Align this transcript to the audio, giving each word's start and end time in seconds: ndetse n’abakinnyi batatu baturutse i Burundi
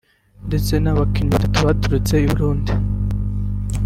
ndetse 0.47 0.73
n’abakinnyi 0.79 1.31
batatu 1.33 1.59
baturutse 1.67 2.13
i 2.19 2.27
Burundi 2.31 2.71